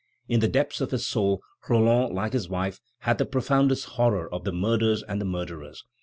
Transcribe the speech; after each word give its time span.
In 0.27 0.39
the 0.39 0.47
depths 0.47 0.81
of 0.81 0.89
his 0.89 1.05
soul 1.05 1.43
Roland, 1.69 2.15
like 2.15 2.33
his 2.33 2.49
wife, 2.49 2.79
had 3.01 3.19
the 3.19 3.25
profoundest 3.27 3.85
horror 3.85 4.27
of 4.33 4.45
the 4.45 4.51
murders 4.51 5.03
and 5.03 5.21
the 5.21 5.25
murderers. 5.25 5.85